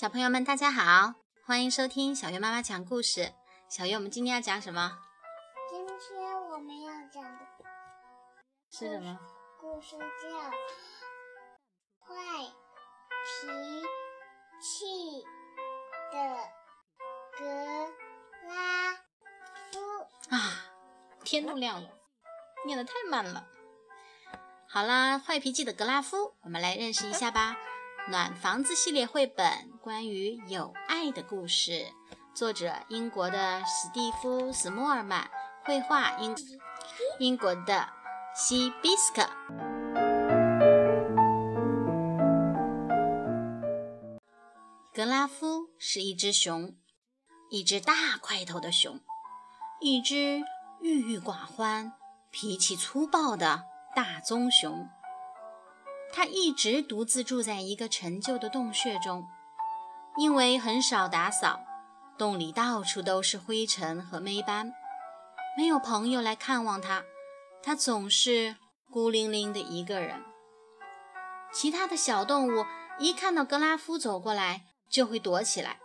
[0.00, 1.12] 小朋友们，大家好，
[1.44, 3.34] 欢迎收听小月妈妈讲故事。
[3.68, 4.96] 小月，我们今天要讲什么？
[5.70, 7.38] 今天我们要讲的
[8.70, 9.18] 是什么？
[9.60, 10.28] 故事叫
[12.00, 12.16] 《坏
[13.42, 13.82] 脾
[14.62, 15.22] 气
[16.10, 16.18] 的
[17.38, 17.44] 格
[18.48, 18.94] 拉
[19.70, 19.78] 夫》
[20.34, 20.64] 啊！
[21.24, 21.90] 天都亮了，
[22.64, 23.46] 念得太慢了。
[24.66, 27.58] 好啦，坏脾气的格拉夫，我们来认识一下吧。
[28.08, 31.86] 暖房子系列绘本，关于有爱的故事，
[32.34, 35.30] 作者英国的史蒂夫·史莫尔曼，
[35.64, 36.34] 绘画英
[37.18, 37.88] 英国的
[38.34, 39.28] 西比斯克。
[44.92, 46.74] 格拉夫是一只熊，
[47.50, 48.98] 一只大块头的熊，
[49.80, 50.42] 一只
[50.80, 51.92] 郁郁寡欢、
[52.30, 54.88] 脾气粗暴的大棕熊。
[56.12, 59.26] 他一直独自住在一个陈旧的洞穴中，
[60.16, 61.60] 因为很少打扫，
[62.18, 64.72] 洞里到处都是灰尘和霉斑，
[65.56, 67.02] 没有朋友来看望他，
[67.62, 68.56] 他总是
[68.90, 70.22] 孤零零的一个人。
[71.52, 72.64] 其他的小动物
[72.98, 75.80] 一看到格拉夫走过来，就会躲起来。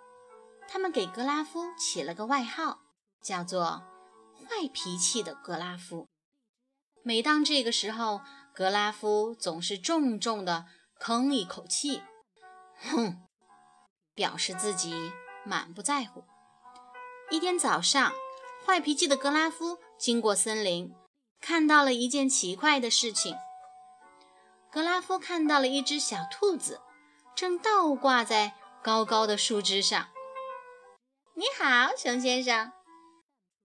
[0.68, 2.80] 他们给格拉夫起了个外号，
[3.22, 3.84] 叫做
[4.34, 6.08] “坏脾气的格拉夫”。
[7.06, 8.22] 每当这个时候，
[8.56, 10.66] 格拉夫总是重重地
[10.98, 12.02] 吭一口气，
[12.90, 13.22] 哼，
[14.14, 15.12] 表示自己
[15.44, 16.24] 满不在乎。
[17.30, 18.14] 一天早上，
[18.66, 20.96] 坏脾气的格拉夫经过森林，
[21.42, 23.36] 看到了一件奇怪的事情。
[24.72, 26.80] 格拉夫看到了一只小兔子，
[27.36, 30.08] 正倒挂在高高的树枝上。
[31.36, 32.72] “你好，熊先生。”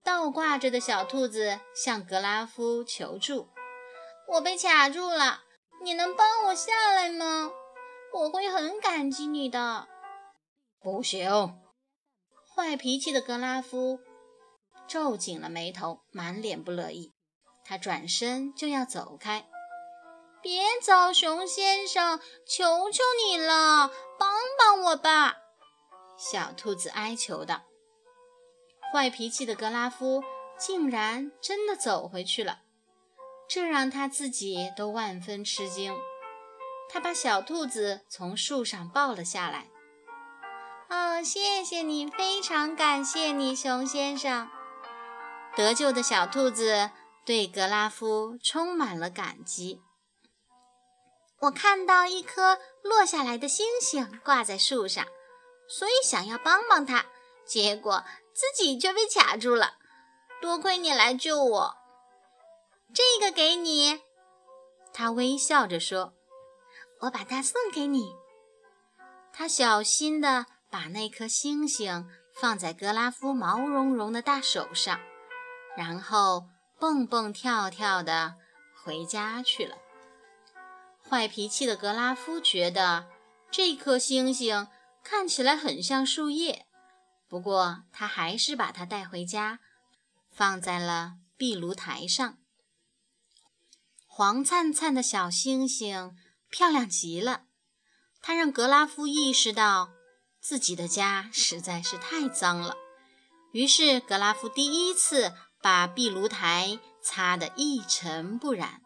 [0.03, 3.51] 倒挂着的小兔子向格拉夫求助。
[4.33, 5.43] 我被卡住了，
[5.83, 7.51] 你能帮我下来吗？
[8.13, 9.89] 我会很感激你的。
[10.81, 11.59] 不行！
[12.55, 13.99] 坏脾气的格拉夫
[14.87, 17.13] 皱紧了眉头，满脸不乐意。
[17.65, 19.49] 他转身就要走开。
[20.41, 25.39] 别走，熊先生，求求你了，帮帮我吧！
[26.17, 27.63] 小兔子哀求道。
[28.93, 30.23] 坏脾气的格拉夫
[30.57, 32.61] 竟然真的走回去了。
[33.53, 35.93] 这让他自己都万分吃惊。
[36.89, 39.67] 他把小兔子从树上抱了下来。
[40.89, 44.49] 哦，谢谢你，非常感谢你，熊先生。
[45.57, 46.91] 得救的小兔子
[47.27, 49.83] 对格拉夫充满了感激。
[51.41, 55.05] 我看到一颗落下来的星星挂在树上，
[55.69, 57.07] 所以想要帮帮他，
[57.45, 59.75] 结果自己却被卡住了。
[60.41, 61.80] 多亏你来救我。
[62.93, 64.01] 这个给你，
[64.93, 66.13] 他微笑着说
[67.01, 68.13] ：“我把它送给你。”
[69.33, 75.01] 他小心地把那颗星星放在格拉夫毛茸茸的大手上，
[75.77, 78.35] 然后蹦蹦跳跳地
[78.83, 79.77] 回家去了。
[81.09, 83.07] 坏脾气的格拉夫觉得
[83.51, 84.67] 这颗星星
[85.05, 86.67] 看起来很像树叶，
[87.29, 89.61] 不过他还是把它带回家，
[90.33, 92.37] 放在了壁炉台上。
[94.13, 96.17] 黄灿灿的小星星，
[96.51, 97.45] 漂亮极了。
[98.21, 99.91] 它让格拉夫意识到
[100.41, 102.77] 自己的家实在是太脏了。
[103.53, 105.33] 于是，格拉夫第一次
[105.63, 108.83] 把壁炉台擦得一尘不染，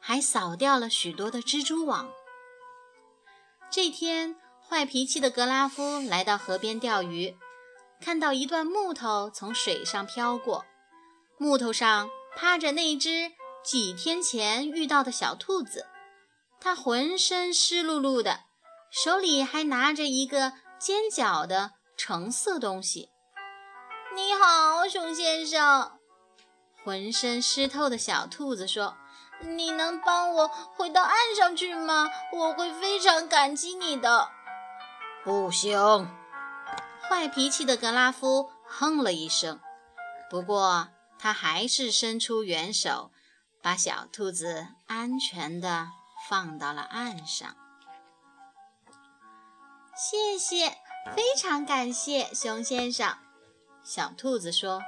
[0.00, 2.08] 还扫掉了许多的蜘蛛网。
[3.70, 7.36] 这天，坏脾气的格拉夫来到河边钓鱼，
[8.00, 10.64] 看到一段木头从水上飘过，
[11.36, 13.32] 木头上趴着那只。
[13.62, 15.86] 几天前遇到的小兔子，
[16.60, 18.40] 它浑身湿漉漉的，
[18.90, 23.10] 手里还拿着一个尖角的橙色东西。
[24.14, 25.92] 你好，熊先生。
[26.82, 28.96] 浑身湿透的小兔子说
[29.44, 32.08] ：“你能帮我回到岸上去吗？
[32.32, 34.30] 我会非常感激你的。”
[35.22, 36.08] 不行。
[37.08, 39.60] 坏脾气的格拉夫哼了一声，
[40.30, 40.88] 不过
[41.18, 43.10] 他还是伸出援手。
[43.62, 45.88] 把小兔子安全地
[46.28, 47.54] 放到了岸上。
[49.96, 50.78] 谢谢，
[51.14, 53.16] 非常感谢，熊先生。
[53.84, 54.80] 小兔子说：“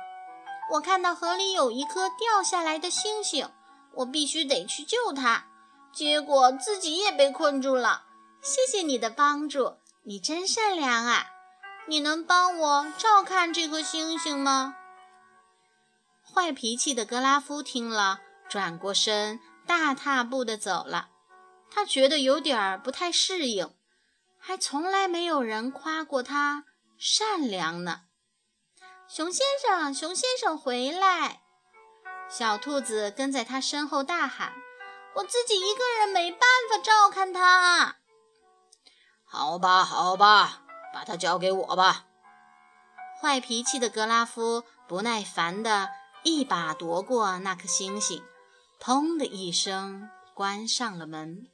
[0.74, 3.50] 我看到河里有一颗掉下来的星星，
[3.94, 5.46] 我必须得去救它。
[5.92, 8.04] 结果自己也被困住了。
[8.40, 11.26] 谢谢你的帮助，你真善良啊！
[11.88, 14.76] 你能帮我照看这颗星星吗？”
[16.22, 18.20] 坏脾气的格拉夫听了。
[18.50, 21.08] 转过身，大踏步地走了。
[21.70, 23.72] 他觉得有点儿不太适应，
[24.40, 26.64] 还从来没有人夸过他
[26.98, 28.00] 善良呢。
[29.08, 31.42] 熊先生，熊先生回来！
[32.28, 34.52] 小兔子跟在他身后大喊
[35.14, 37.96] ：“我自己一个人没办法照看他。”
[39.24, 40.62] 好吧，好吧，
[40.92, 42.06] 把它交给我吧。
[43.20, 45.88] 坏脾气的格拉夫不耐烦地
[46.24, 48.24] 一把夺过那颗星星，
[48.80, 51.46] 砰的一声关上了门。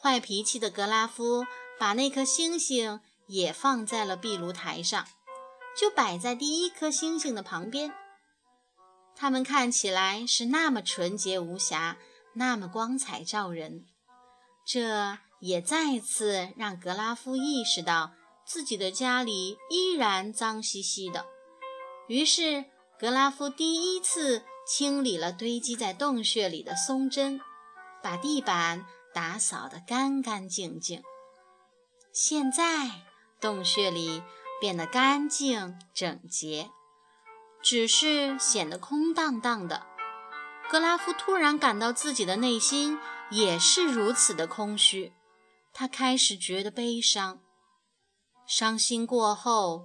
[0.00, 1.44] 坏脾气的格拉夫
[1.78, 5.06] 把那颗星星也放在了壁炉台上。
[5.76, 7.94] 就摆在第一颗星星的旁边，
[9.14, 11.98] 它们看起来是那么纯洁无瑕，
[12.32, 13.86] 那么光彩照人。
[14.66, 18.10] 这也再次让格拉夫意识到
[18.44, 21.26] 自己的家里依然脏兮兮的。
[22.08, 22.64] 于是，
[22.98, 27.40] 格拉夫第一次清理了堆积在洞穴里的松针，
[28.02, 28.84] 把地板
[29.14, 31.02] 打扫得干干净净。
[32.12, 33.02] 现在，
[33.40, 34.22] 洞穴里。
[34.60, 36.72] 变得干净整洁，
[37.62, 39.86] 只是显得空荡荡的。
[40.68, 42.98] 格拉夫突然感到自己的内心
[43.30, 45.12] 也是如此的空虚，
[45.72, 47.38] 他开始觉得悲伤。
[48.48, 49.84] 伤心过后，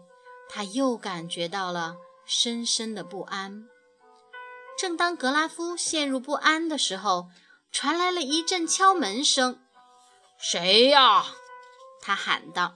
[0.50, 3.68] 他又感觉到了深深的不安。
[4.84, 7.30] 正当格拉夫陷入不安的时候，
[7.72, 9.62] 传来了一阵敲门声。
[10.38, 11.26] “谁呀？”
[12.04, 12.76] 他喊道。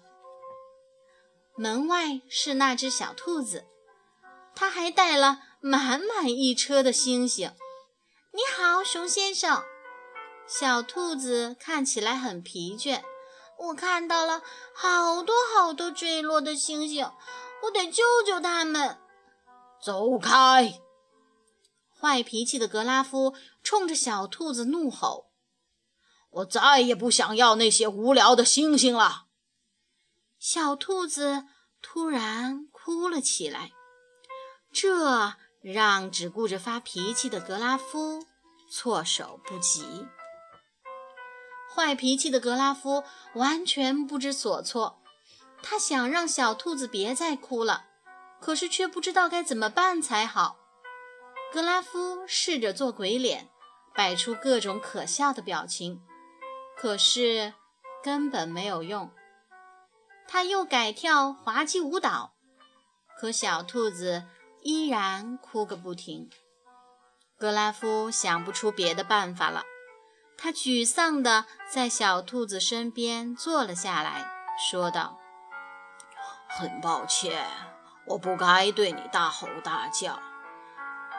[1.57, 3.65] 门外是那只小兔子，
[4.55, 7.51] 它还带了满满一车的星星。
[8.31, 9.61] 你好，熊先生。
[10.47, 13.01] 小兔子看起来很疲倦。
[13.57, 14.41] 我看到了
[14.73, 17.11] 好多好多坠落的星星，
[17.63, 18.97] 我得救救他们。
[19.83, 20.79] 走开！
[21.99, 25.31] 坏脾气的格拉夫冲着小兔子怒吼
[26.29, 29.25] ：“我再也不想要那些无聊的星星了。”
[30.37, 31.45] 小兔子
[31.81, 33.71] 突然哭了起来，
[34.71, 38.25] 这让只顾着发脾气的格拉夫
[38.69, 40.05] 措手不及。
[41.73, 43.03] 坏脾气的格拉夫
[43.33, 45.01] 完全不知所措，
[45.63, 47.85] 他想让小兔子别再哭了，
[48.39, 50.57] 可是却不知道该怎么办才好。
[51.51, 53.49] 格拉夫试着做鬼脸，
[53.95, 56.01] 摆出各种可笑的表情，
[56.75, 57.53] 可是
[58.03, 59.09] 根本没有用。
[60.27, 62.33] 他又改跳滑稽舞蹈，
[63.17, 64.25] 可小兔子
[64.61, 66.29] 依然哭个不停。
[67.39, 69.63] 格拉夫想不出别的办法了，
[70.37, 74.29] 他沮丧地在小兔子身边坐了下来，
[74.69, 75.17] 说道
[76.49, 77.47] ：“很抱歉，
[78.07, 80.19] 我不该对你大吼大叫，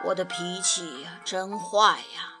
[0.05, 2.39] 我的脾气真坏呀。”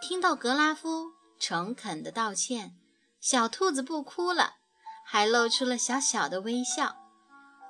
[0.00, 2.76] 听到格拉夫诚恳的道歉，
[3.20, 4.54] 小兔子不哭了。
[5.08, 6.96] 还露出了小小的微笑，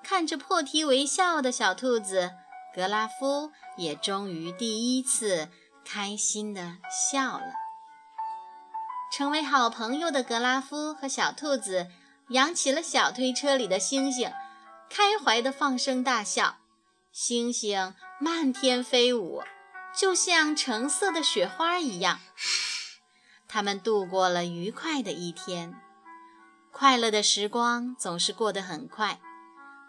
[0.03, 2.31] 看着破涕为笑的小兔子，
[2.75, 5.51] 格拉夫也终于第一次
[5.85, 7.53] 开心地笑了。
[9.13, 11.89] 成为好朋友的格拉夫和小兔子
[12.31, 14.33] 扬起了小推车里的星星，
[14.89, 16.57] 开怀地放声大笑。
[17.19, 19.43] 星星漫天飞舞，
[19.99, 22.21] 就像橙色的雪花一样。
[23.49, 25.81] 他们度过了愉快的一天。
[26.71, 29.19] 快乐的时光总是过得很快，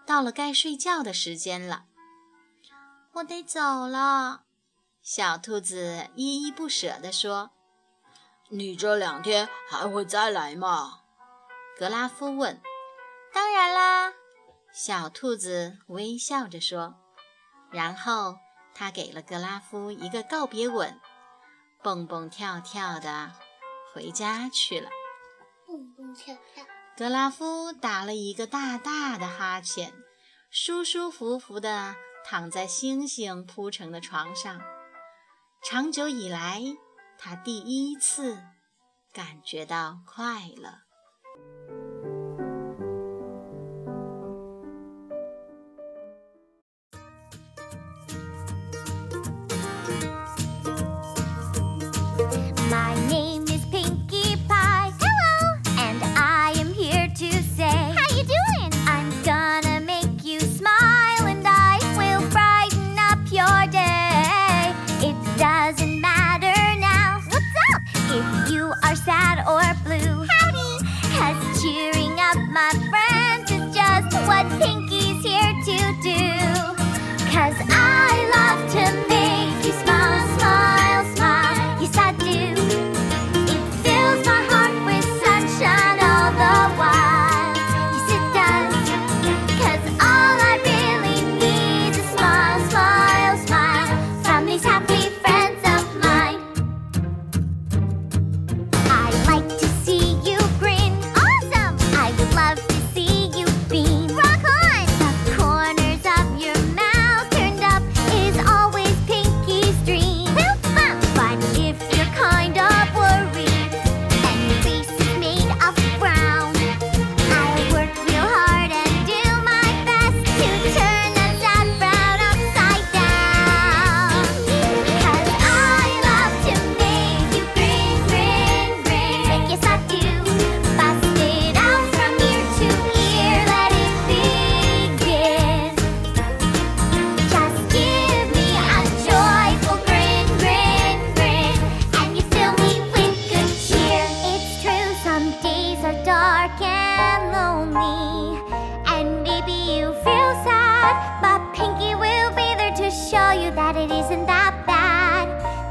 [0.06, 1.84] 到了该睡觉的时间了。
[3.16, 4.44] 我得走了，
[5.02, 7.52] 小兔子依依不舍地说
[8.48, 11.02] ：“你这两天还会再来吗？”
[11.78, 12.62] 格拉夫问。
[13.36, 14.14] “当然啦。”
[14.72, 16.96] 小兔子微笑着说，
[17.72, 18.38] 然后
[18.74, 21.00] 他给了格拉夫一个告别吻，
[21.84, 23.32] 蹦蹦跳跳的
[23.94, 24.90] 回家去了。
[25.66, 26.66] 蹦蹦跳跳。
[26.96, 29.94] 格拉夫打了一个大大的哈欠，
[30.50, 31.96] 舒舒服服的
[32.26, 34.60] 躺在星星铺成的床上。
[35.64, 36.62] 长久以来，
[37.20, 38.42] 他第一次
[39.14, 40.87] 感觉到快乐。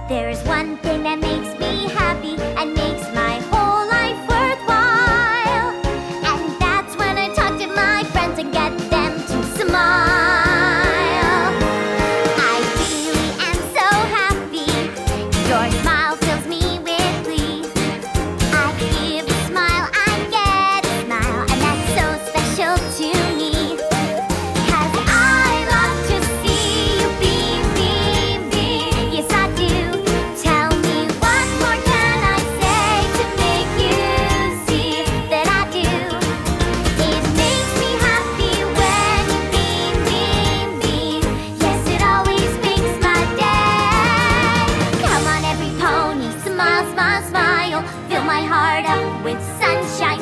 [0.08, 1.45] There is one thing that makes
[48.36, 50.15] my heart up with sunshine.